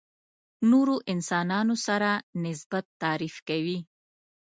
[0.69, 2.11] نورو انسانانو سره
[2.43, 3.77] نسبت تعریف کوي.